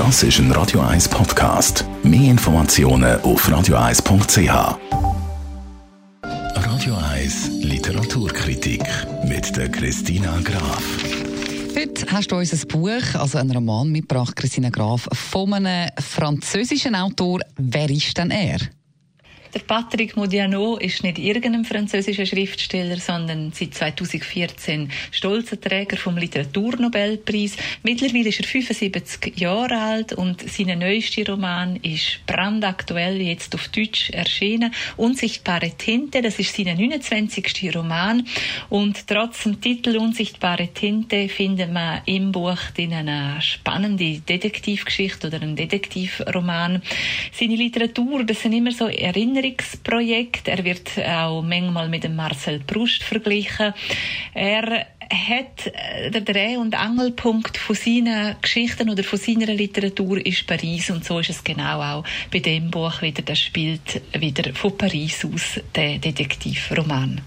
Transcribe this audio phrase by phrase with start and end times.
[0.00, 1.84] Das ist ein Radio 1 Podcast.
[2.02, 4.78] Mehr Informationen auf radio1.ch.
[6.22, 8.82] Radio 1 Literaturkritik
[9.28, 10.82] mit der Christina Graf.
[11.76, 16.94] Heute hast du uns ein Buch, also einen Roman mitgebracht, Christina Graf, von einem französischen
[16.94, 17.40] Autor.
[17.58, 18.58] Wer ist denn er?
[19.52, 27.56] Der Patrick Modiano ist nicht irgendein französischer Schriftsteller, sondern seit 2014 stolzer Träger vom Literaturnobelpreis.
[27.82, 34.10] Mittlerweile ist er 75 Jahre alt und sein neuester Roman ist brandaktuell jetzt auf Deutsch
[34.10, 34.72] erschienen.
[34.96, 37.74] Unsichtbare Tinte, das ist sein 29.
[37.74, 38.24] Roman
[38.68, 45.56] und trotz dem Titel Unsichtbare Tinte findet man im Buch eine spannende Detektivgeschichte oder einen
[45.56, 46.82] Detektivroman.
[47.32, 50.48] Seine Literatur, das sind immer so Erinnerungen Erinnerungsprojekt.
[50.48, 53.72] Er wird auch manchmal mit dem Marcel Proust verglichen.
[54.34, 60.46] Er hat äh, der Dreh- und Angelpunkt von seinen Geschichten oder von seiner Literatur ist
[60.46, 63.22] Paris und so ist es genau auch bei dem Buch wieder.
[63.22, 67.20] Das spielt wieder von Paris aus der Detektivroman.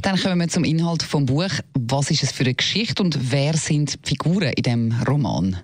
[0.00, 1.50] Dann kommen wir zum Inhalt vom Buch.
[1.74, 5.58] Was ist es für eine Geschichte und wer sind die Figuren in dem Roman?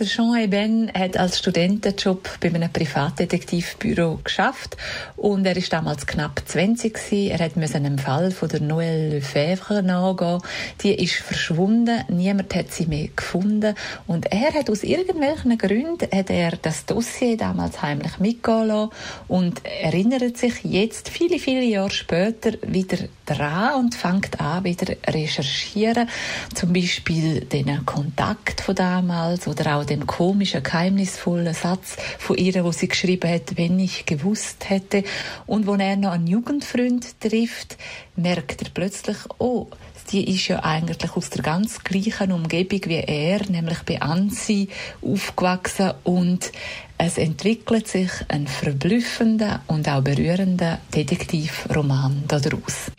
[0.00, 4.78] Der Jean Eben hat als Studentenjob bei einem Privatdetektivbüro geschafft
[5.18, 7.30] und er ist damals knapp 20 gewesen.
[7.30, 10.40] Er hat müssen einem Fall von der Noël Lefebvre nachgehen.
[10.80, 13.74] Die ist verschwunden, niemand hat sie mehr gefunden
[14.06, 18.92] und er hat aus irgendwelchen Gründen hat er das Dossier damals heimlich mitgehen lassen
[19.28, 26.08] und erinnert sich jetzt viele viele Jahre später wieder dran und fängt an wieder recherchieren,
[26.54, 32.72] zum Beispiel den Kontakt von damals oder auch den komischen, geheimnisvollen Satz von ihr, wo
[32.72, 35.04] sie geschrieben hat, wenn ich gewusst hätte.
[35.46, 37.76] Und wo er noch einen Jugendfreund trifft,
[38.16, 39.66] merkt er plötzlich, oh,
[40.10, 44.68] die ist ja eigentlich aus der ganz gleichen Umgebung wie er, nämlich bei Ansi
[45.02, 46.50] aufgewachsen und
[46.98, 52.90] es entwickelt sich ein verblüffender und auch berührender Detektivroman daraus.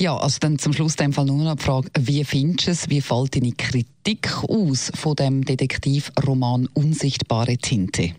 [0.00, 2.90] Ja, also dann zum Schluss dem Fall nur noch die Frage, wie findest du es,
[2.90, 8.14] wie fällt deine Kritik aus von dem Detektivroman Unsichtbare Tinte?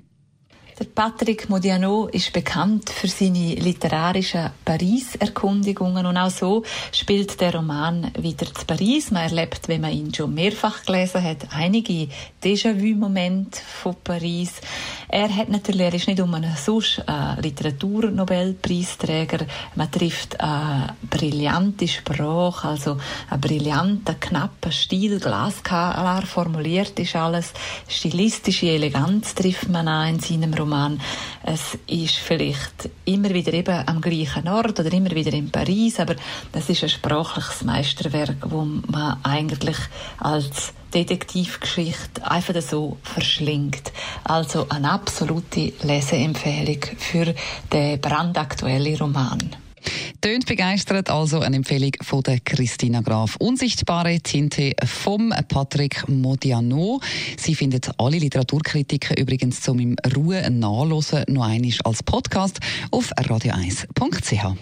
[0.78, 8.12] Der Patrick Modiano ist bekannt für seine literarischen Paris-Erkundigungen und auch so spielt der Roman
[8.19, 9.09] wieder zu Paris.
[9.09, 12.09] Man erlebt, wenn man ihn schon mehrfach gelesen hat, einige
[12.44, 14.56] Déjà-vu-Momente von Paris.
[15.08, 19.46] Er hat natürlich, er ist nicht um einen sonst äh, Literaturnobelpreisträger.
[19.75, 22.97] Man trifft eine brillante Sprache, also
[23.30, 27.53] einen brillanten, knappen Stil, glasklar formuliert ist alles.
[27.88, 30.65] Stilistische Eleganz trifft man an in seinem Roman.
[30.66, 31.00] Roman.
[31.44, 36.16] Es ist vielleicht immer wieder eben am gleichen Ort oder immer wieder in Paris, aber
[36.52, 39.78] das ist ein sprachliches Meisterwerk, wo man eigentlich
[40.18, 43.92] als Detektivgeschichte einfach so verschlingt.
[44.24, 47.36] Also eine absolute Leseempfehlung für
[47.72, 49.65] den brandaktuellen Roman.
[50.25, 53.36] Tönt begeistert, also eine Empfehlung von der Christina Graf.
[53.36, 57.00] Unsichtbare Tinte vom Patrick Modiano.
[57.38, 62.58] Sie findet alle Literaturkritiken übrigens zum im Ruhe nachlesen noch einmal als Podcast
[62.90, 64.56] auf radio1.ch.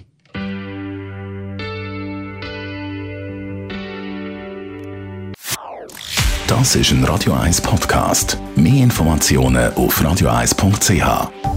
[6.46, 8.38] Das ist ein Radio 1 Podcast.
[8.58, 11.53] Mehr Informationen auf radio1.ch.